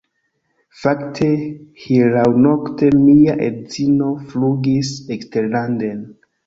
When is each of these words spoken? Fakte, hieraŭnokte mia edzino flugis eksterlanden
Fakte, 0.83 1.27
hieraŭnokte 1.83 2.91
mia 3.03 3.39
edzino 3.51 4.11
flugis 4.33 4.95
eksterlanden 5.19 6.07